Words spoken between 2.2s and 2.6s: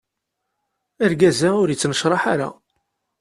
ara.